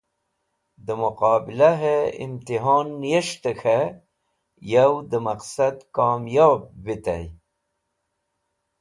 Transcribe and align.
De 0.85 0.93
Muqabilahe 1.01 1.95
Imtihon 2.23 2.87
Niyes̃hte 3.01 3.51
K̃he 3.61 3.79
Yow 4.71 4.93
de 5.09 5.17
Maqsad 5.25 5.77
Komyob 5.95 6.61
Vitey 6.85 7.25